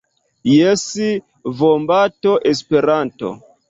Jes, 0.51 0.85
vombato 1.61 2.37
Esperante. 2.57 3.37